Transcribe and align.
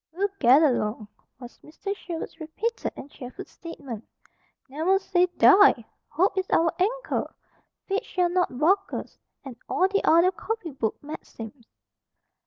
"We'll 0.11 0.29
get 0.39 0.63
along!" 0.63 1.09
was 1.39 1.59
Mr. 1.59 1.95
Sherwood's 1.95 2.39
repeated 2.39 2.91
and 2.95 3.11
cheerful 3.11 3.45
statement. 3.45 4.03
"Never 4.67 4.97
say 4.97 5.27
die! 5.27 5.85
Hope 6.09 6.35
is 6.39 6.49
our 6.49 6.73
anchor! 6.79 7.31
Fate 7.85 8.03
shall 8.03 8.29
not 8.31 8.57
balk 8.57 8.91
us! 8.93 9.19
And 9.45 9.55
all 9.69 9.87
the 9.87 10.03
other 10.03 10.31
copy 10.31 10.71
book 10.71 10.95
maxims." 11.03 11.67